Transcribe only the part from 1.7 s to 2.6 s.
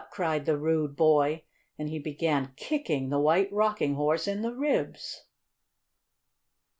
and he began